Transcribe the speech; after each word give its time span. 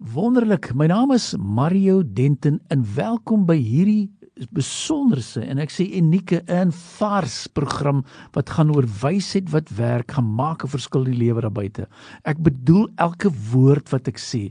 Wonderlik. 0.00 0.70
My 0.72 0.86
naam 0.88 1.10
is 1.12 1.34
Mario 1.36 2.00
Denton 2.00 2.54
en 2.72 2.84
welkom 2.94 3.42
by 3.44 3.58
hierdie 3.60 4.08
besonderse 4.56 5.42
en 5.44 5.60
ek 5.60 5.74
sê 5.74 5.84
unieke 5.98 6.38
en 6.48 6.70
vars 6.72 7.34
program 7.52 8.00
wat 8.32 8.48
gaan 8.56 8.72
oor 8.72 8.88
wysheid 9.02 9.50
wat 9.52 9.68
werk, 9.76 10.16
gemaak 10.16 10.64
'n 10.64 10.72
verskil 10.72 11.04
in 11.04 11.12
die 11.12 11.26
lewe 11.26 11.44
daar 11.44 11.52
buite. 11.52 11.86
Ek 12.24 12.40
bedoel 12.40 12.88
elke 12.96 13.28
woord 13.52 13.92
wat 13.92 14.08
ek 14.08 14.16
sê. 14.16 14.48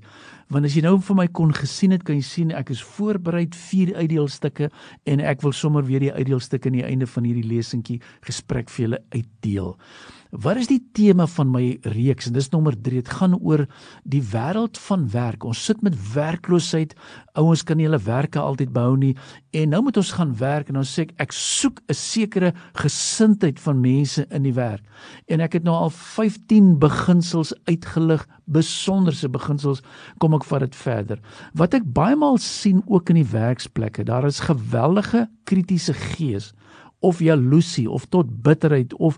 Want 0.50 0.66
as 0.66 0.74
jy 0.74 0.82
nou 0.82 0.96
vir 1.06 1.14
my 1.14 1.28
kon 1.30 1.52
gesien 1.54 1.92
het, 1.94 2.02
kan 2.08 2.18
jy 2.18 2.26
sien 2.26 2.54
ek 2.58 2.72
is 2.74 2.80
voorberei 2.96 3.44
vier 3.54 3.92
uitdeelstukke 4.00 4.72
en 5.06 5.22
ek 5.22 5.44
wil 5.46 5.54
sommer 5.54 5.86
weer 5.86 6.02
die 6.02 6.14
uitdeelstukke 6.16 6.72
aan 6.72 6.80
die 6.80 6.88
einde 6.88 7.06
van 7.06 7.28
hierdie 7.30 7.46
lesentjie 7.46 8.00
gesprek 8.26 8.74
vir 8.74 8.88
julle 8.88 9.02
uitdeel. 9.14 9.76
Wat 10.30 10.60
is 10.62 10.68
die 10.70 10.82
tema 10.94 11.26
van 11.26 11.50
my 11.50 11.64
reeks? 11.90 12.28
En 12.30 12.36
dis 12.36 12.52
nommer 12.54 12.76
3. 12.78 13.00
Dit 13.02 13.14
gaan 13.18 13.34
oor 13.42 13.64
die 14.06 14.22
wêreld 14.22 14.78
van 14.78 15.08
werk. 15.10 15.46
Ons 15.46 15.64
sit 15.66 15.82
met 15.82 15.98
werkloosheid. 16.14 16.94
Ouens 17.34 17.64
kan 17.66 17.80
nie 17.80 17.88
hulle 17.88 18.02
werke 18.06 18.38
altyd 18.38 18.70
behou 18.74 18.94
nie. 18.98 19.16
En 19.58 19.74
nou 19.74 19.82
moet 19.88 19.98
ons 19.98 20.12
gaan 20.20 20.36
werk 20.38 20.70
en 20.70 20.78
ons 20.84 20.92
sê 20.94 21.08
ek, 21.08 21.16
ek 21.18 21.34
soek 21.34 21.82
'n 21.90 21.98
sekere 21.98 22.54
gesindheid 22.78 23.60
van 23.60 23.82
mense 23.82 24.26
in 24.30 24.44
die 24.44 24.54
werk. 24.54 24.86
En 25.28 25.42
ek 25.42 25.54
het 25.54 25.64
nou 25.64 25.74
al 25.74 25.90
15 25.90 26.78
beginsels 26.78 27.54
uitgelig, 27.66 28.28
besonderse 28.52 29.30
beginsels. 29.30 29.84
Kom 30.20 30.36
ek 30.38 30.48
vat 30.50 30.66
dit 30.66 30.76
verder. 30.76 31.22
Wat 31.54 31.74
ek 31.78 31.88
baie 31.96 32.18
maal 32.20 32.40
sien 32.44 32.82
ook 32.88 33.10
in 33.14 33.22
die 33.22 33.32
werksplekke, 33.32 34.06
daar 34.08 34.28
is 34.28 34.42
geweldige 34.46 35.28
kritiese 35.50 35.94
gees 35.94 36.52
of 37.00 37.22
jaloesie 37.24 37.88
of 37.90 38.06
tot 38.12 38.28
bitterheid 38.44 38.94
of 39.00 39.18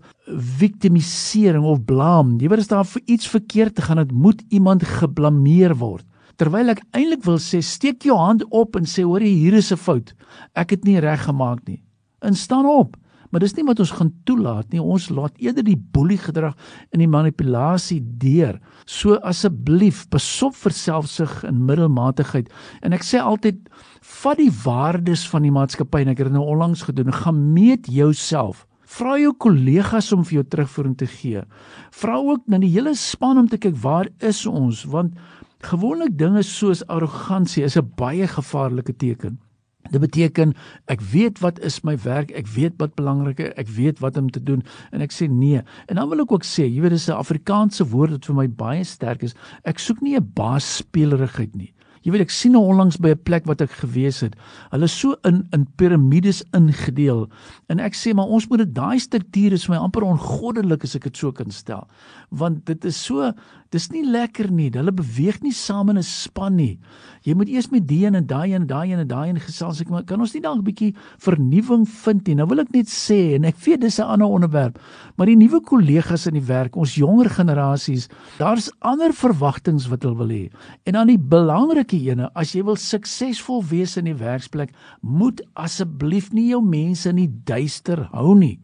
victimisering 0.59 1.65
of 1.65 1.81
blame. 1.85 2.37
Jy 2.41 2.51
weet 2.51 2.63
as 2.63 2.69
daar 2.69 2.85
vir 2.85 3.01
iets 3.09 3.29
verkeerd 3.29 3.75
te 3.75 3.85
gaan, 3.85 4.03
dit 4.03 4.13
moet 4.13 4.43
iemand 4.49 4.85
geblameer 4.85 5.73
word. 5.81 6.05
Terwyl 6.41 6.73
ek 6.73 6.83
eintlik 6.97 7.25
wil 7.25 7.39
sê 7.41 7.61
steek 7.65 8.05
jou 8.05 8.17
hand 8.17 8.45
op 8.49 8.77
en 8.77 8.87
sê 8.89 9.05
hoor 9.05 9.21
hier 9.25 9.57
is 9.57 9.71
'n 9.71 9.77
fout. 9.77 10.13
Ek 10.55 10.71
het 10.71 10.85
nie 10.85 10.99
reg 10.99 11.25
gemaak 11.25 11.67
nie. 11.67 11.81
En 12.21 12.33
staan 12.33 12.65
op. 12.65 12.97
Maar 13.31 13.43
dis 13.45 13.55
nie 13.55 13.65
wat 13.67 13.79
ons 13.79 13.93
gaan 13.95 14.11
toelaat 14.27 14.71
nie. 14.71 14.81
Ons 14.83 15.09
laat 15.09 15.37
eerder 15.39 15.65
die 15.65 15.77
boelie 15.79 16.19
gedrag 16.19 16.57
en 16.91 16.99
die 17.03 17.09
manipulasie 17.09 18.01
deur. 18.21 18.59
So 18.85 19.17
asseblief, 19.27 20.03
besop 20.11 20.55
vir 20.59 20.75
selfsug 20.75 21.41
en 21.47 21.63
middelmatigheid. 21.67 22.51
En 22.83 22.93
ek 22.93 23.05
sê 23.07 23.21
altyd 23.23 23.63
vat 24.21 24.39
die 24.39 24.51
waardes 24.63 25.23
van 25.31 25.47
die 25.47 25.53
maatskappy 25.55 26.03
en 26.03 26.11
ek 26.13 26.23
het 26.23 26.31
dit 26.31 26.35
nou 26.35 26.47
onlangs 26.51 26.83
gedoen. 26.87 27.13
Gaan 27.23 27.41
meet 27.55 27.87
jouself. 27.91 28.65
Vra 28.91 29.15
jou 29.21 29.31
kollegas 29.39 30.09
om 30.11 30.25
vir 30.27 30.41
jou 30.41 30.47
terugvoering 30.51 30.97
te 30.99 31.07
gee. 31.07 31.45
Vra 31.95 32.17
ook 32.19 32.43
na 32.51 32.59
die 32.59 32.73
hele 32.73 32.91
span 32.99 33.39
om 33.39 33.47
te 33.47 33.59
kyk 33.61 33.77
waar 33.79 34.09
is 34.19 34.43
ons 34.49 34.83
want 34.91 35.15
gewoonlik 35.63 36.17
dinge 36.19 36.41
soos 36.43 36.81
arrogansie 36.89 37.63
is 37.63 37.77
'n 37.77 37.93
baie 37.95 38.27
gevaarlike 38.27 38.97
teken. 38.97 39.39
Dit 39.91 40.01
beteken 40.01 40.55
ek 40.91 41.03
weet 41.11 41.41
wat 41.43 41.59
is 41.59 41.81
my 41.87 41.97
werk, 42.05 42.31
ek 42.31 42.47
weet 42.47 42.79
wat 42.79 42.95
belangrik 42.95 43.43
is, 43.43 43.53
ek 43.59 43.67
weet 43.75 43.99
wat 43.99 44.17
om 44.17 44.29
te 44.31 44.43
doen 44.43 44.63
en 44.91 45.03
ek 45.03 45.11
sê 45.15 45.27
nee. 45.29 45.61
En 45.91 45.99
dan 45.99 46.09
wil 46.09 46.23
ek 46.23 46.31
ook 46.31 46.47
sê, 46.47 46.65
jy 46.65 46.81
weet 46.81 46.95
dis 46.95 47.09
'n 47.09 47.19
Afrikaanse 47.19 47.83
woord 47.91 48.11
wat 48.11 48.25
vir 48.25 48.35
my 48.35 48.47
baie 48.47 48.83
sterk 48.83 49.23
is. 49.23 49.35
Ek 49.65 49.79
soek 49.79 50.01
nie 50.01 50.15
'n 50.15 50.31
baasspelerigheid 50.35 51.55
nie. 51.55 51.73
Jy 52.01 52.15
weet 52.15 52.23
ek 52.25 52.31
sien 52.33 52.55
nou 52.55 52.63
onlangs 52.65 52.97
by 52.97 53.11
'n 53.13 53.23
plek 53.23 53.45
wat 53.45 53.61
ek 53.61 53.77
gewees 53.77 54.21
het. 54.25 54.33
Hulle 54.71 54.87
so 54.87 55.15
in 55.23 55.47
in 55.53 55.67
piramides 55.77 56.41
ingedeel. 56.53 57.29
En 57.69 57.79
ek 57.79 57.93
sê 57.93 58.13
maar 58.13 58.25
ons 58.25 58.47
moet 58.47 58.57
dit 58.65 58.73
daai 58.73 58.99
struktuur 58.99 59.53
is 59.53 59.65
vir 59.65 59.75
my 59.75 59.81
amper 59.81 60.03
ongoddelik 60.03 60.83
as 60.83 60.95
ek 60.95 61.03
dit 61.03 61.17
so 61.17 61.31
kan 61.31 61.51
stel. 61.51 61.87
Want 62.31 62.65
dit 62.65 62.85
is 62.85 62.97
so 62.97 63.33
dis 63.71 63.87
nie 63.91 64.03
lekker 64.03 64.51
nie. 64.51 64.69
Hulle 64.73 64.91
beweeg 64.91 65.39
nie 65.41 65.53
saam 65.55 65.89
in 65.89 65.97
'n 65.97 66.03
span 66.03 66.55
nie. 66.55 66.79
Jy 67.23 67.35
moet 67.35 67.49
eers 67.49 67.69
met 67.71 67.87
die 67.87 68.05
en 68.05 68.25
daai 68.25 68.53
en 68.53 68.67
daai 68.67 68.93
en 68.93 69.07
daai 69.07 69.29
en 69.29 69.39
gesels 69.39 69.81
ek 69.81 69.89
maar 69.89 70.03
kan 70.03 70.19
ons 70.19 70.33
nie 70.33 70.41
dalk 70.41 70.59
'n 70.59 70.63
bietjie 70.63 70.95
vernuwing 71.19 71.85
vind 71.87 72.27
nie. 72.27 72.35
Nou 72.35 72.47
wil 72.47 72.59
ek 72.59 72.73
net 72.73 72.87
sê 72.87 73.35
en 73.35 73.45
ek 73.45 73.57
weet 73.57 73.81
dis 73.81 73.99
'n 73.99 74.03
ander 74.03 74.27
onderwerp, 74.27 74.79
maar 75.15 75.27
die 75.27 75.35
nuwe 75.35 75.61
kollegas 75.61 76.27
in 76.27 76.33
die 76.33 76.47
werk, 76.47 76.75
ons 76.75 76.95
jonger 76.95 77.29
generasies, 77.29 78.09
daar's 78.37 78.71
ander 78.81 79.13
verwagtinge 79.13 79.89
wat 79.89 80.03
hulle 80.03 80.17
wil 80.17 80.29
hê. 80.29 80.49
En 80.85 80.93
dan 80.93 81.07
die 81.07 81.17
belangrike 81.17 81.97
ene, 81.97 82.29
as 82.35 82.53
jy 82.53 82.63
wil 82.63 82.75
suksesvol 82.75 83.63
wees 83.63 83.97
in 83.97 84.05
die 84.05 84.17
werksplek, 84.17 84.71
moet 85.01 85.41
asseblief 85.55 86.33
nie 86.33 86.49
jou 86.49 86.61
mense 86.61 87.09
in 87.09 87.15
die 87.15 87.31
duister 87.45 88.09
hou 88.11 88.35
nie. 88.35 88.59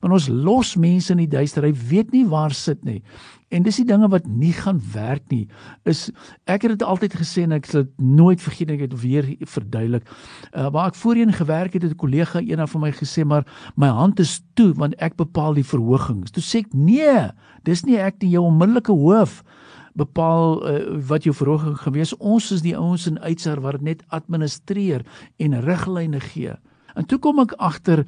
Want 0.00 0.14
ons 0.14 0.28
los 0.30 0.76
mense 0.76 1.12
in 1.12 1.22
die 1.22 1.30
duister, 1.30 1.64
hy 1.66 1.72
weet 1.90 2.12
nie 2.14 2.24
waar 2.28 2.54
sit 2.54 2.84
nie. 2.86 3.00
En 3.48 3.64
dis 3.64 3.78
die 3.80 3.86
dinge 3.88 4.10
wat 4.12 4.26
nie 4.28 4.52
gaan 4.52 4.80
werk 4.92 5.24
nie. 5.32 5.46
Is 5.88 6.08
ek 6.46 6.66
het 6.66 6.76
dit 6.76 6.84
altyd 6.84 7.16
gesê 7.16 7.46
en 7.46 7.56
ek 7.56 7.66
sal 7.66 7.86
dit 7.86 7.94
nooit 7.96 8.42
vergeet 8.44 8.74
ek 8.74 8.84
het 8.84 8.96
weer 9.00 9.30
verduidelik. 9.48 10.04
Uh 10.52 10.68
waar 10.74 10.92
ek 10.92 11.00
voorheen 11.00 11.32
gewerk 11.32 11.72
het, 11.72 11.82
het 11.82 11.96
'n 11.96 12.02
kollega 12.02 12.40
eendag 12.40 12.70
vir 12.70 12.80
my 12.80 12.92
gesê, 12.92 13.24
"Maar 13.24 13.44
my 13.76 13.88
hand 13.88 14.20
is 14.20 14.42
toe 14.54 14.74
want 14.74 14.94
ek 14.98 15.16
bepaal 15.16 15.54
die 15.54 15.64
verhogings." 15.64 16.30
Toe 16.30 16.42
sê 16.42 16.58
ek, 16.58 16.74
"Nee, 16.74 17.30
dis 17.64 17.84
nie 17.84 17.96
ek 17.96 18.22
nie, 18.22 18.30
jou 18.30 18.44
onmiddellike 18.44 18.92
hoof." 18.92 19.42
bepaal 19.98 20.62
uh, 20.62 21.00
wat 21.08 21.24
jou 21.24 21.34
verhoging 21.34 21.76
gewees. 21.76 22.16
Ons 22.16 22.52
is 22.54 22.62
die 22.62 22.76
ouens 22.76 23.06
in 23.06 23.18
uitsar 23.18 23.60
wat 23.60 23.80
net 23.80 24.04
administreer 24.14 25.04
en 25.36 25.60
riglyne 25.64 26.20
gee. 26.20 26.54
En 26.94 27.06
toe 27.06 27.18
kom 27.18 27.38
ek 27.42 27.54
agter 27.58 28.04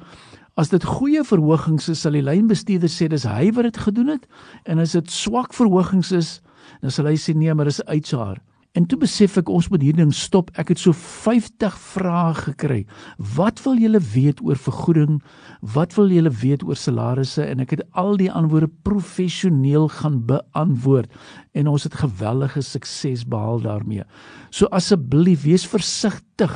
as 0.61 0.69
dit 0.69 0.85
goeie 0.85 1.23
verhogings 1.25 1.89
is, 1.89 2.03
sal 2.03 2.15
die 2.17 2.25
lynbestuurder 2.25 2.91
sê 2.91 3.09
dis 3.09 3.25
hy 3.27 3.49
wat 3.57 3.69
dit 3.71 3.81
gedoen 3.87 4.15
het 4.15 4.29
en 4.69 4.81
as 4.83 4.93
dit 4.97 5.11
swak 5.11 5.55
verhogings 5.57 6.13
is, 6.15 6.37
dan 6.81 6.93
sal 6.93 7.09
hy 7.09 7.17
sê 7.19 7.35
nee, 7.37 7.53
maar 7.53 7.69
dis 7.69 7.81
uitsaar. 7.89 8.39
En 8.71 8.85
toe 8.87 9.01
besef 9.01 9.33
ek 9.41 9.49
ons 9.51 9.67
moet 9.67 9.81
hierdie 9.83 9.99
ding 9.99 10.13
stop. 10.15 10.47
Ek 10.55 10.69
het 10.71 10.79
so 10.79 10.95
50 10.95 11.73
vrae 11.75 12.35
gekry. 12.37 12.77
Wat 13.35 13.59
wil 13.65 13.81
julle 13.83 13.99
weet 14.13 14.39
oor 14.47 14.55
vergoeding? 14.55 15.17
Wat 15.73 15.97
wil 15.97 16.13
julle 16.15 16.31
weet 16.31 16.63
oor 16.63 16.79
salarisse? 16.79 17.43
En 17.43 17.59
ek 17.65 17.75
het 17.75 17.83
al 17.99 18.15
die 18.21 18.29
antwoorde 18.31 18.71
professioneel 18.87 19.89
gaan 19.97 20.21
beantwoord 20.29 21.11
en 21.51 21.67
ons 21.67 21.83
het 21.83 21.99
geweldige 21.99 22.63
sukses 22.63 23.25
behaal 23.27 23.59
daarmee. 23.65 24.07
So 24.55 24.71
asseblief 24.71 25.43
wees 25.43 25.67
versigtig 25.67 26.55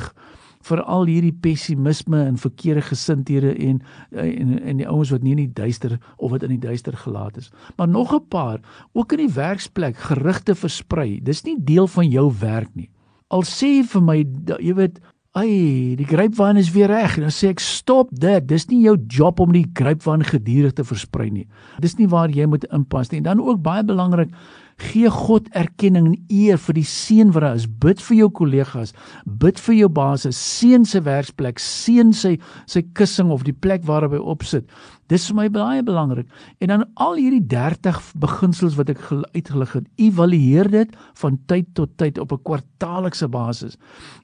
vir 0.66 0.82
al 0.82 1.06
hierdie 1.06 1.34
pessimisme 1.42 2.22
en 2.26 2.38
verkeerde 2.40 2.82
gesindhede 2.88 3.54
en 3.68 3.82
en 4.10 4.58
en 4.58 4.82
die 4.82 4.88
ouens 4.88 5.12
wat 5.14 5.22
nie 5.22 5.36
in 5.36 5.44
die 5.44 5.62
duister 5.62 5.98
of 6.16 6.30
wat 6.34 6.42
in 6.46 6.54
die 6.56 6.62
duister 6.62 6.96
gelaat 6.96 7.36
is. 7.36 7.50
Maar 7.76 7.88
nog 7.88 8.14
'n 8.14 8.28
paar, 8.28 8.60
ook 8.92 9.12
in 9.12 9.26
die 9.26 9.34
werksplek 9.34 9.96
gerugte 9.96 10.54
versprei. 10.54 11.20
Dis 11.22 11.44
nie 11.44 11.56
deel 11.58 11.86
van 11.86 12.08
jou 12.08 12.32
werk 12.40 12.74
nie. 12.74 12.90
Al 13.28 13.42
sê 13.42 13.82
vir 13.82 14.02
my, 14.02 14.24
jy 14.58 14.74
weet, 14.74 15.00
ai, 15.36 15.96
die 15.98 16.08
grypwaan 16.08 16.56
is 16.56 16.70
weer 16.72 16.88
reg. 16.88 17.18
Dan 17.20 17.34
sê 17.34 17.50
ek, 17.52 17.60
stop 17.60 18.12
dit. 18.12 18.46
Dis 18.48 18.68
nie 18.70 18.82
jou 18.86 18.96
job 19.12 19.40
om 19.44 19.52
die 19.52 19.66
grypwaan 19.76 20.24
gedurig 20.24 20.76
te 20.76 20.86
versprei 20.86 21.28
nie. 21.32 21.46
Dis 21.82 21.98
nie 22.00 22.08
waar 22.12 22.32
jy 22.32 22.48
moet 22.48 22.64
inpas 22.72 23.12
nie. 23.12 23.20
En 23.20 23.28
dan 23.30 23.42
ook 23.44 23.60
baie 23.64 23.84
belangrik 23.84 24.32
Gee 24.76 25.08
God 25.08 25.46
erkenning 25.56 26.10
en 26.10 26.16
eer 26.28 26.58
vir 26.60 26.76
die 26.76 26.84
seën 26.84 27.30
wat 27.32 27.46
daar 27.46 27.56
is. 27.56 27.64
Bid 27.64 28.02
vir 28.04 28.16
jou 28.18 28.26
kollegas, 28.40 28.92
bid 29.24 29.60
vir 29.64 29.74
jou 29.78 29.88
baas, 29.88 30.26
seën 30.36 30.84
sy 30.84 31.00
werksplek, 31.06 31.62
seën 31.62 32.12
sy 32.12 32.34
sy 32.68 32.82
kussing 32.98 33.32
of 33.32 33.46
die 33.48 33.56
plek 33.56 33.86
waar 33.88 34.04
hy 34.04 34.20
opsit. 34.20 34.68
Dis 35.06 35.28
vir 35.30 35.36
my 35.38 35.46
baie 35.54 35.82
belangrik. 35.86 36.26
En 36.58 36.72
dan 36.72 36.84
al 36.94 37.18
hierdie 37.20 37.44
30 37.46 38.00
beginsels 38.18 38.74
wat 38.78 38.90
ek 38.90 39.02
uitgelig 39.36 39.72
het, 39.78 39.90
evalueer 40.02 40.70
dit 40.70 40.96
van 41.22 41.38
tyd 41.46 41.74
tot 41.78 41.96
tyd 41.96 42.18
op 42.18 42.32
'n 42.32 42.42
kwartaallikse 42.42 43.28
basis. 43.28 43.76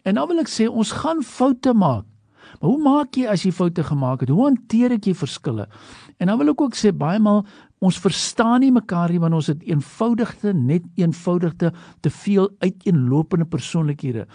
En 0.02 0.14
dan 0.14 0.28
wil 0.28 0.40
ek 0.40 0.50
sê 0.50 0.66
ons 0.68 0.92
gaan 0.92 1.22
foute 1.22 1.72
maak. 1.72 2.04
Maar 2.62 2.70
hoe 2.70 2.78
maak 2.78 3.16
jy 3.18 3.26
as 3.26 3.42
jy 3.42 3.50
foute 3.50 3.82
gemaak 3.82 4.20
het? 4.22 4.30
Hoe 4.30 4.44
hanteer 4.46 4.92
ek 4.94 5.08
jy 5.10 5.16
verskille? 5.18 5.64
En 6.22 6.30
dan 6.30 6.36
wil 6.38 6.52
ek 6.52 6.60
ook 6.62 6.76
sê 6.78 6.92
baie 6.94 7.18
maal 7.18 7.40
ons 7.82 7.96
verstaan 7.98 8.62
nie 8.62 8.70
mekaar 8.70 9.10
nie 9.10 9.18
want 9.18 9.34
ons 9.34 9.48
het 9.50 9.64
eenvoudigte 9.66 10.52
net 10.54 10.84
eenvoudigte 10.94 11.72
te 12.06 12.12
veel 12.22 12.46
uiteenlopende 12.62 13.48
persoonlikhede. 13.50 14.28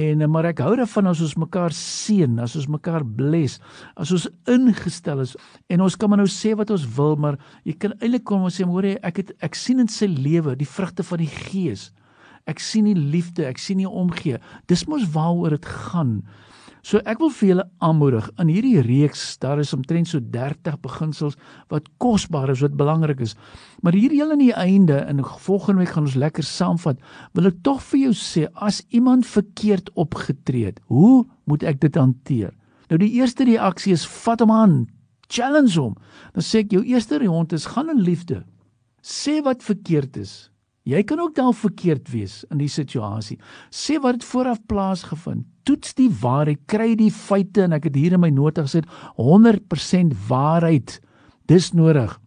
En 0.00 0.24
maar 0.32 0.48
ek 0.48 0.62
hou 0.64 0.72
daarvan 0.80 1.10
as 1.10 1.20
ons 1.26 1.34
mekaar 1.42 1.76
seën 1.76 2.38
as 2.40 2.54
ons 2.56 2.70
mekaar 2.72 3.04
bless 3.04 3.60
as 4.00 4.14
ons 4.16 4.24
ingestel 4.48 5.20
is. 5.26 5.34
En 5.68 5.84
ons 5.84 5.98
kan 6.00 6.08
maar 6.08 6.22
nou 6.22 6.30
sê 6.32 6.54
wat 6.56 6.72
ons 6.72 6.88
wil 6.96 7.20
maar 7.20 7.36
jy 7.68 7.76
kan 7.76 7.92
eintlik 7.98 8.24
kom 8.24 8.48
ons 8.48 8.56
sê 8.56 8.64
hoor 8.64 8.88
jy 8.88 8.96
ek 9.04 9.20
het 9.20 9.34
ek 9.44 9.60
sien 9.60 9.84
in 9.84 9.92
sy 9.92 10.08
lewe 10.08 10.56
die 10.56 10.70
vrugte 10.72 11.04
van 11.04 11.20
die 11.20 11.28
gees. 11.28 11.90
Ek 12.48 12.64
sien 12.64 12.88
die 12.88 12.96
liefde 12.96 13.44
ek 13.44 13.60
sien 13.60 13.84
die 13.84 13.92
omgee. 13.92 14.40
Dis 14.72 14.88
mos 14.88 15.04
waaroor 15.12 15.58
dit 15.58 15.68
gaan 15.92 16.22
So 16.84 17.00
ek 17.08 17.16
wil 17.22 17.30
vir 17.32 17.48
julle 17.48 17.64
aanmoedig 17.80 18.26
in 18.42 18.50
hierdie 18.52 18.82
reeks, 18.84 19.22
daar 19.40 19.60
is 19.62 19.72
omtrent 19.72 20.10
so 20.10 20.20
30 20.20 20.74
beginsels 20.84 21.38
wat 21.72 21.86
kosbaar 22.02 22.52
is, 22.52 22.60
wat 22.60 22.74
belangrik 22.76 23.22
is. 23.24 23.32
Maar 23.80 23.96
hier 23.96 24.12
heel 24.12 24.34
aan 24.34 24.42
die 24.42 24.52
einde 24.52 24.98
en 25.08 25.22
volgende 25.46 25.80
week 25.80 25.94
gaan 25.94 26.04
ons 26.04 26.18
lekker 26.20 26.44
saamvat, 26.44 27.00
wil 27.32 27.48
ek 27.48 27.62
tog 27.64 27.80
vir 27.88 28.02
jou 28.02 28.12
sê 28.20 28.44
as 28.60 28.82
iemand 28.92 29.24
verkeerd 29.24 29.88
opgetree 29.96 30.68
het, 30.68 30.82
hoe 30.92 31.24
moet 31.48 31.64
ek 31.64 31.80
dit 31.86 31.96
hanteer? 31.96 32.52
Nou 32.92 33.00
die 33.00 33.14
eerste 33.16 33.48
reaksie 33.48 33.96
is 33.96 34.04
vat 34.20 34.44
hom 34.44 34.52
aan, 34.52 34.76
challenge 35.32 35.78
hom. 35.80 35.96
Dan 36.36 36.44
sê 36.44 36.66
ek 36.66 36.76
jou 36.76 36.84
eerste 36.84 37.22
rond 37.24 37.56
is 37.56 37.64
gaan 37.72 37.88
in 37.94 38.04
liefde. 38.04 38.42
Sê 39.00 39.40
wat 39.44 39.64
verkeerd 39.64 40.20
is. 40.20 40.36
Jy 40.84 41.00
kan 41.08 41.16
ook 41.24 41.32
dalk 41.32 41.56
verkeerd 41.56 42.12
wees 42.12 42.42
in 42.52 42.60
die 42.60 42.68
situasie. 42.68 43.38
Sê 43.72 43.96
wat 44.04 44.20
het 44.20 44.28
vooraf 44.28 44.60
plaasgevind. 44.68 45.48
Toets 45.64 45.94
die 45.98 46.10
waarheid, 46.20 46.60
kry 46.70 46.94
die 46.98 47.10
feite 47.12 47.64
en 47.64 47.72
ek 47.72 47.88
het 47.88 47.96
hier 47.96 48.16
in 48.16 48.20
my 48.20 48.30
nota 48.30 48.66
gesê 48.66 48.82
100% 49.16 50.12
waarheid. 50.28 51.00
Dis 51.50 51.72
nodig. 51.72 52.20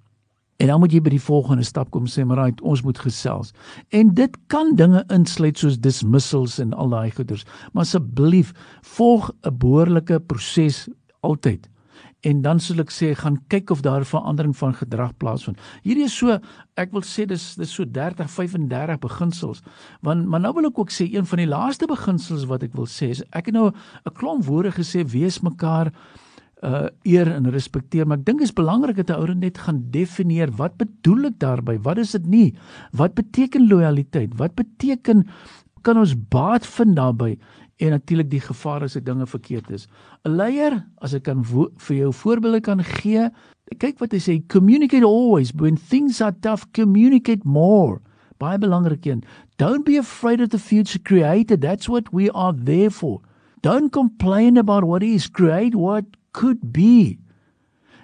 En 0.57 0.71
dan 0.71 0.81
moet 0.81 0.93
jy 0.93 1.01
by 1.05 1.13
die 1.13 1.21
volgende 1.21 1.65
stap 1.67 1.91
kom 1.93 2.07
sê 2.09 2.25
maar 2.25 2.41
right, 2.41 2.61
ons 2.65 2.81
moet 2.81 2.97
gesels. 2.97 3.53
En 3.93 4.09
dit 4.17 4.37
kan 4.49 4.73
dinge 4.75 5.03
insluit 5.13 5.57
soos 5.57 5.77
dismissals 5.77 6.57
en 6.63 6.73
al 6.73 6.89
daai 6.89 7.11
goeders. 7.13 7.45
Maar 7.73 7.85
asseblief 7.85 8.53
volg 8.97 9.29
'n 9.45 9.57
behoorlike 9.57 10.19
proses 10.25 10.87
altyd 11.21 11.69
en 12.27 12.41
dan 12.43 12.59
sal 12.59 12.83
ek 12.83 12.91
sê 12.91 13.13
gaan 13.15 13.39
kyk 13.51 13.71
of 13.71 13.81
daar 13.85 14.01
'n 14.01 14.11
verandering 14.11 14.55
van 14.57 14.73
gedrag 14.73 15.17
plaasvind. 15.17 15.59
Hierdie 15.83 16.05
is 16.05 16.17
so 16.17 16.39
ek 16.75 16.91
wil 16.91 17.01
sê 17.01 17.25
dis 17.25 17.55
dis 17.55 17.71
so 17.71 17.85
30 17.85 18.29
35 18.29 18.99
beginsels. 18.99 19.63
Want 20.01 20.27
maar 20.27 20.39
nou 20.39 20.53
wil 20.53 20.67
ek 20.67 20.79
ook 20.79 20.91
sê 20.91 21.07
een 21.13 21.25
van 21.25 21.37
die 21.37 21.47
laaste 21.47 21.87
beginsels 21.87 22.45
wat 22.45 22.63
ek 22.63 22.73
wil 22.75 22.85
sê 22.85 23.09
is 23.09 23.23
ek 23.31 23.45
het 23.45 23.53
nou 23.53 23.71
'n 23.71 24.13
klomp 24.13 24.45
woorde 24.45 24.71
gesê 24.71 25.05
wees 25.05 25.39
mekaar 25.41 25.91
uh 26.63 26.89
eer 27.03 27.27
en 27.29 27.51
respekteer 27.53 28.07
maar 28.07 28.17
ek 28.17 28.25
dink 28.25 28.39
dit 28.39 28.47
is 28.47 28.53
belangrik 28.53 28.97
dat 28.97 29.09
'n 29.09 29.21
ou 29.21 29.33
net 29.33 29.57
gaan 29.57 29.83
definieer 29.91 30.49
wat 30.57 30.77
bedoel 30.77 31.25
ek 31.29 31.39
daarmee 31.39 31.77
wat 31.79 31.97
is 31.97 32.11
dit 32.11 32.25
nie 32.25 32.55
wat 32.93 33.13
beteken 33.13 33.67
lojaliteit 33.69 34.33
wat 34.37 34.55
beteken 34.55 35.27
kan 35.83 35.97
ons 35.97 36.15
baat 36.29 36.65
vind 36.65 36.95
daarbey 36.95 37.37
en 37.77 37.89
natuurlik 37.93 38.29
die 38.29 38.41
gevaar 38.41 38.83
as 38.87 38.95
ek 38.97 39.05
dinge 39.05 39.27
verkeerd 39.29 39.69
is. 39.71 39.87
'n 40.25 40.35
Leier, 40.37 40.85
as 41.01 41.13
ek 41.13 41.23
kan 41.23 41.43
vir 41.43 41.95
jou 41.95 42.11
voorbeelde 42.13 42.61
kan 42.61 42.83
gee, 42.83 43.29
kyk 43.77 43.99
wat 43.99 44.11
hy 44.11 44.19
sê, 44.19 44.47
communicate 44.47 45.05
always 45.05 45.51
when 45.53 45.77
things 45.77 46.21
are 46.21 46.35
tough, 46.41 46.65
communicate 46.73 47.45
more. 47.45 48.01
Baie 48.39 48.57
belangrik 48.57 49.05
een. 49.05 49.23
Don't 49.57 49.85
be 49.85 49.97
afraid 49.97 50.41
of 50.41 50.49
the 50.49 50.59
future 50.59 50.99
created. 50.99 51.61
That's 51.61 51.87
what 51.89 52.13
we 52.13 52.29
are 52.31 52.53
there 52.53 52.89
for. 52.89 53.21
Don't 53.61 53.91
complain 53.91 54.57
about 54.57 54.83
what 54.83 55.03
is, 55.03 55.27
create 55.27 55.75
what 55.75 56.05
could 56.31 56.71
be. 56.71 57.17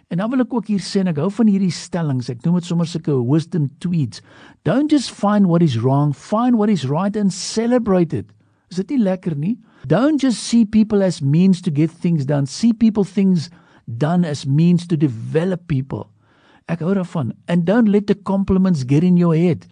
En 0.09 0.17
dan 0.17 0.29
wil 0.29 0.43
ek 0.43 0.53
ook 0.53 0.67
hier 0.69 0.81
sê 0.81 1.01
en 1.01 1.09
ek 1.09 1.17
hou 1.21 1.29
van 1.31 1.49
hierdie 1.49 1.73
stellings. 1.73 2.29
Ek 2.29 2.43
noem 2.45 2.59
dit 2.59 2.67
sommer 2.67 2.85
sulke 2.89 3.15
wisdom 3.29 3.69
tweets. 3.81 4.21
Don't 4.63 4.91
just 4.91 5.09
find 5.09 5.47
what 5.49 5.65
is 5.65 5.79
wrong, 5.81 6.13
find 6.13 6.57
what 6.57 6.69
is 6.69 6.85
right 6.89 7.17
and 7.17 7.33
celebrate 7.33 8.13
it. 8.13 8.29
Is 8.73 8.81
dit 8.81 8.95
nie 8.95 9.03
lekker 9.05 9.35
nie? 9.37 9.57
Don't 9.85 10.21
just 10.21 10.41
see 10.41 10.65
people 10.65 11.05
as 11.05 11.21
means 11.21 11.61
to 11.61 11.69
get 11.69 11.91
things 11.91 12.25
done. 12.25 12.49
See 12.49 12.73
people 12.73 13.05
things 13.05 13.51
done 13.85 14.25
as 14.25 14.47
means 14.49 14.87
to 14.89 14.97
develop 14.97 15.67
people. 15.69 16.07
Ek 16.71 16.81
hou 16.81 16.95
daarvan. 16.97 17.35
And 17.45 17.67
don't 17.69 17.91
let 17.93 18.07
the 18.09 18.17
compliments 18.17 18.81
get 18.87 19.05
in 19.05 19.19
your 19.19 19.35
head. 19.37 19.67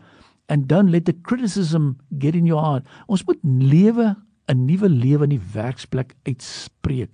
And 0.52 0.68
don't 0.70 0.92
let 0.94 1.08
the 1.10 1.18
criticism 1.26 1.98
get 2.20 2.36
in 2.38 2.46
your 2.46 2.62
heart. 2.62 2.86
Ons 3.10 3.26
moet 3.26 3.42
lewe 3.42 4.14
'n 4.52 4.66
nuwe 4.68 4.90
lewe 4.90 5.24
in 5.24 5.34
die 5.38 5.46
werksplek 5.54 6.14
uitspreek. 6.28 7.10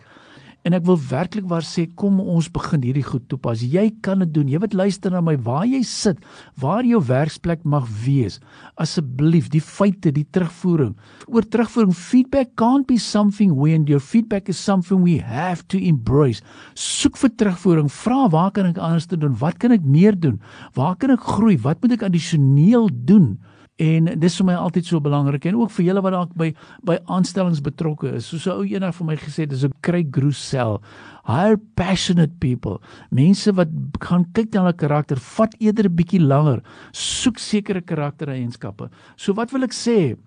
En 0.68 0.76
ek 0.76 0.84
wil 0.84 0.98
werklik 1.00 1.46
waar 1.48 1.64
sê 1.64 1.86
kom 1.96 2.18
ons 2.20 2.50
begin 2.52 2.82
hierdie 2.84 3.06
goed 3.06 3.24
toepas. 3.32 3.62
Jy 3.64 3.86
kan 4.04 4.20
dit 4.20 4.34
doen. 4.36 4.50
Jy 4.52 4.60
wat 4.60 4.76
luister 4.76 5.14
na 5.14 5.22
my 5.24 5.38
waar 5.46 5.64
jy 5.64 5.80
sit, 5.88 6.20
waar 6.60 6.84
jou 6.84 7.00
werksplek 7.08 7.64
mag 7.64 7.88
wees. 8.04 8.42
Asseblief, 8.76 9.48
die 9.54 9.64
feite, 9.64 10.12
die 10.12 10.26
terugvoering. 10.36 10.98
Oor 11.32 11.48
terugvoering, 11.48 11.96
feedback 11.96 12.52
can't 12.60 12.88
be 12.90 13.00
something 13.00 13.56
we 13.56 13.72
and 13.78 13.88
your 13.88 14.04
feedback 14.04 14.52
is 14.52 14.60
something 14.60 15.06
we 15.06 15.22
have 15.24 15.64
to 15.72 15.80
embrace. 15.80 16.44
Soek 16.76 17.16
vir 17.22 17.32
terugvoering. 17.40 17.88
Vra 18.04 18.26
waar 18.34 18.52
kan 18.52 18.68
ek 18.74 18.82
anders 18.84 19.08
doen? 19.14 19.40
Wat 19.40 19.62
kan 19.64 19.72
ek 19.72 19.88
meer 19.88 20.20
doen? 20.20 20.42
Waar 20.76 21.00
kan 21.00 21.16
ek 21.16 21.24
groei? 21.32 21.56
Wat 21.64 21.80
moet 21.80 21.96
ek 21.96 22.10
addisioneel 22.10 22.92
doen? 23.08 23.38
En 23.78 24.08
dis 24.18 24.36
vir 24.40 24.46
my 24.48 24.56
altyd 24.58 24.88
so 24.90 25.00
belangrik 25.06 25.46
en 25.46 25.60
ook 25.60 25.70
vir 25.76 25.86
julle 25.86 26.02
wat 26.02 26.16
dalk 26.16 26.32
by 26.38 26.48
by 26.88 26.96
aanstellings 27.14 27.62
betrokke 27.62 28.16
is. 28.18 28.26
Soos 28.26 28.48
'n 28.48 28.58
ou 28.58 28.66
eendag 28.66 28.96
vir 28.96 29.06
my 29.06 29.16
gesê 29.16 29.46
het, 29.46 29.50
dis 29.50 29.64
'n 29.64 29.74
Craig 29.82 30.08
Groesel. 30.12 30.82
Hire 31.28 31.58
passionate 31.76 32.40
people. 32.40 32.82
Mense 33.12 33.54
wat 33.54 33.70
gaan 34.02 34.26
kyk 34.34 34.54
na 34.54 34.62
hulle 34.62 34.74
karakter, 34.74 35.18
vat 35.18 35.54
eerder 35.60 35.86
'n 35.86 35.96
bietjie 35.96 36.22
langer, 36.22 36.64
soek 36.92 37.38
sekere 37.38 37.82
karaktereienskappe. 37.82 38.90
So 39.16 39.34
wat 39.34 39.52
wil 39.52 39.64
ek 39.64 39.74
sê? 39.74 40.18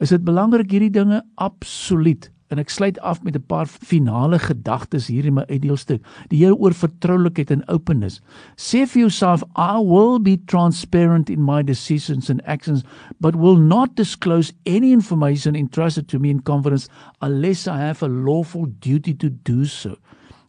Is 0.00 0.10
dit 0.10 0.24
belangrik 0.24 0.70
hierdie 0.70 0.90
dinge 0.90 1.22
absoluut 1.36 2.30
En 2.48 2.60
ek 2.62 2.70
sluit 2.70 2.98
af 3.00 3.22
met 3.22 3.34
'n 3.34 3.46
paar 3.46 3.66
finale 3.66 4.38
gedagtes 4.38 5.06
hier 5.06 5.24
in 5.24 5.34
my 5.34 5.44
uitdeelstuk. 5.50 6.02
Die 6.28 6.38
Here 6.38 6.54
oor 6.54 6.72
vertroulikheid 6.72 7.50
en 7.50 7.68
openness. 7.68 8.20
Sê 8.56 8.86
vir 8.86 9.00
jouself, 9.00 9.42
I 9.56 9.82
will 9.82 10.20
be 10.20 10.44
transparent 10.44 11.30
in 11.30 11.44
my 11.44 11.62
decisions 11.62 12.30
and 12.30 12.44
actions, 12.46 12.84
but 13.20 13.34
will 13.34 13.58
not 13.58 13.96
disclose 13.96 14.52
any 14.64 14.92
information 14.92 15.54
entrusted 15.54 16.08
to 16.08 16.18
me 16.18 16.28
in 16.28 16.42
confidence 16.42 16.88
unless 17.20 17.66
I 17.66 17.78
have 17.78 18.02
a 18.02 18.08
lawful 18.08 18.66
duty 18.78 19.14
to 19.14 19.28
do 19.42 19.64
so. 19.64 19.96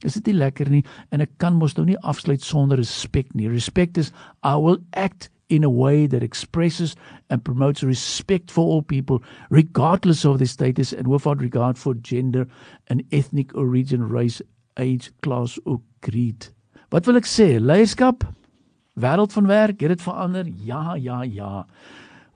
Is 0.03 0.13
dit 0.13 0.25
nie 0.25 0.37
lekker 0.37 0.69
nie? 0.69 0.83
En 1.09 1.21
ek 1.21 1.31
kan 1.37 1.57
mos 1.57 1.73
nou 1.77 1.85
nie 1.85 1.97
afsluit 2.05 2.41
sonder 2.41 2.77
respek 2.77 3.33
nie. 3.33 3.49
Respect 3.49 3.97
is 3.97 4.11
I 4.43 4.55
will 4.55 4.77
act 4.93 5.31
in 5.49 5.63
a 5.63 5.69
way 5.69 6.07
that 6.07 6.23
expresses 6.23 6.95
and 7.29 7.43
promotes 7.43 7.83
respect 7.83 8.51
for 8.51 8.65
all 8.65 8.81
people, 8.81 9.23
regardless 9.49 10.25
of 10.25 10.39
their 10.39 10.47
status 10.47 10.93
and 10.93 11.07
without 11.07 11.41
regard 11.41 11.77
for 11.77 11.93
gender 11.93 12.47
and 12.87 13.03
ethnic 13.11 13.55
origin, 13.55 14.07
race, 14.07 14.41
age, 14.77 15.11
class 15.21 15.57
or 15.65 15.81
creed. 16.01 16.47
Wat 16.91 17.07
wil 17.07 17.19
ek 17.19 17.27
sê? 17.27 17.57
Leierskap, 17.59 18.23
wêreld 18.95 19.33
van 19.35 19.47
werk, 19.49 19.81
het 19.83 19.95
dit 19.95 20.03
verander? 20.03 20.47
Ja, 20.63 20.95
ja, 20.95 21.23
ja. 21.23 21.65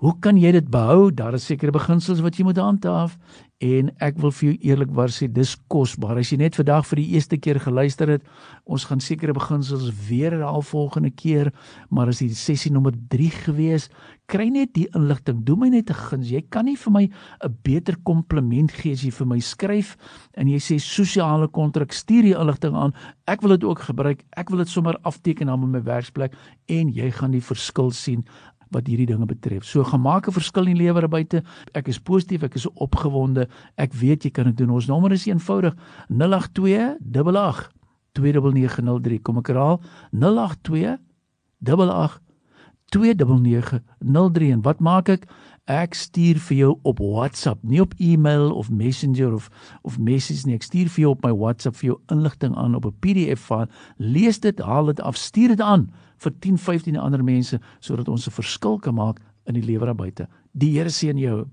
Hoe 0.01 0.15
kan 0.17 0.33
jy 0.41 0.49
dit 0.55 0.65
behou? 0.73 1.11
Daar 1.13 1.35
is 1.37 1.43
sekere 1.45 1.69
beginsels 1.75 2.23
wat 2.25 2.39
jy 2.39 2.41
moet 2.47 2.57
handhaaf 2.57 3.19
en 3.61 3.91
ek 4.01 4.15
wil 4.17 4.31
vir 4.33 4.47
jou 4.47 4.53
eerlikwaar 4.71 5.11
sê 5.13 5.27
dis 5.29 5.51
kosbaar. 5.69 6.17
As 6.17 6.31
jy 6.33 6.39
net 6.41 6.55
vandag 6.57 6.87
vir 6.89 6.97
die 7.03 7.11
eerste 7.19 7.37
keer 7.37 7.59
geluister 7.61 8.09
het, 8.09 8.25
ons 8.65 8.87
gaan 8.89 9.03
sekere 9.05 9.35
beginsels 9.37 9.91
weer 10.07 10.33
herhaal 10.33 10.65
volgende 10.65 11.11
keer, 11.13 11.51
maar 11.93 12.09
as 12.09 12.23
die 12.23 12.31
sessie 12.33 12.71
nommer 12.73 12.97
3 13.13 13.29
gewees, 13.43 13.91
kry 14.25 14.47
net 14.49 14.73
die 14.73 14.87
inligting. 14.97 15.43
Doen 15.45 15.61
my 15.61 15.69
net 15.69 15.91
'n 15.91 16.01
guns. 16.09 16.31
Jy 16.33 16.41
kan 16.49 16.65
nie 16.65 16.75
vir 16.75 16.91
my 16.91 17.03
'n 17.45 17.57
beter 17.61 17.95
kompliment 18.03 18.71
gee 18.71 18.93
as 18.93 19.03
jy 19.03 19.11
vir 19.11 19.27
my 19.27 19.39
skryf 19.39 19.97
en 20.33 20.47
jy 20.47 20.57
sê 20.57 20.79
sosiale 20.81 21.47
kontrak, 21.47 21.93
stuur 21.93 22.23
die 22.23 22.33
inligting 22.33 22.73
aan. 22.73 22.93
Ek 23.27 23.41
wil 23.41 23.51
dit 23.51 23.63
ook 23.63 23.79
gebruik. 23.79 24.23
Ek 24.35 24.49
wil 24.49 24.57
dit 24.57 24.67
sommer 24.67 24.97
afteken 25.03 25.47
aan 25.47 25.71
my 25.71 25.83
werksplek 25.83 26.33
en 26.67 26.89
jy 26.89 27.11
gaan 27.11 27.31
die 27.31 27.41
verskil 27.41 27.91
sien 27.91 28.25
wat 28.71 28.87
hierdie 28.87 29.05
dinge 29.05 29.25
betref. 29.25 29.63
So 29.63 29.83
gemaak 29.83 30.27
'n 30.27 30.31
verskil 30.31 30.67
in 30.67 30.75
die 30.75 30.83
lewe 30.83 31.07
buite. 31.07 31.43
Ek 31.73 31.87
is 31.87 31.99
positief, 31.99 32.43
ek 32.43 32.55
is 32.55 32.67
opgewonde. 32.73 33.47
Ek 33.77 33.93
weet 33.93 34.23
jy 34.23 34.31
kan 34.31 34.45
dit 34.45 34.57
doen. 34.57 34.69
Ons 34.69 34.87
nommer 34.87 35.11
is 35.11 35.25
eenvoudig: 35.25 35.75
082 36.09 36.97
88 37.11 37.69
29903. 38.13 39.21
Kom 39.21 39.37
ek 39.37 39.47
herhaal: 39.47 39.81
082 40.11 40.97
88 41.63 42.20
29903. 42.91 44.51
En 44.51 44.61
wat 44.61 44.79
maak 44.79 45.09
ek? 45.09 45.27
Ek 45.69 45.93
stuur 45.95 46.39
vir 46.47 46.57
jou 46.57 46.71
op 46.89 46.99
WhatsApp, 46.99 47.61
nie 47.63 47.79
op 47.81 47.93
e-mail 48.01 48.49
of 48.51 48.71
Messenger 48.73 49.33
of 49.33 49.49
of 49.87 49.99
messages 49.99 50.43
nie. 50.45 50.57
Ek 50.57 50.65
stuur 50.65 50.89
vir 50.89 51.03
jou 51.05 51.11
op 51.13 51.23
my 51.23 51.31
WhatsApp 51.31 51.77
vir 51.79 51.91
jou 51.91 51.97
inligting 52.11 52.55
aan 52.57 52.75
op 52.75 52.85
'n 52.85 52.95
PDF 52.99 53.45
van. 53.47 53.69
Lees 53.97 54.39
dit, 54.39 54.59
haal 54.59 54.85
dit 54.85 55.01
af, 55.01 55.15
stuur 55.15 55.47
dit 55.47 55.61
aan 55.61 55.91
vir 56.17 56.31
10, 56.39 56.57
15 56.57 56.97
ander 56.97 57.23
mense 57.23 57.59
sodat 57.79 58.07
ons 58.07 58.27
'n 58.27 58.31
verskil 58.31 58.79
kan 58.79 58.95
maak 58.95 59.19
in 59.45 59.53
die 59.53 59.65
lewe 59.65 59.85
daar 59.85 59.95
buite. 59.95 60.27
Die 60.51 60.77
Here 60.77 60.89
seën 60.89 61.17
jou. 61.17 61.47